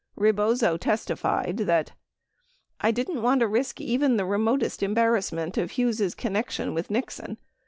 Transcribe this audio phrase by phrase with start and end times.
[0.15, 1.91] Rebozo testified that:
[2.79, 7.37] I didn't want to risk even the remotest embarrass ment of Hughes' connection with Nixon.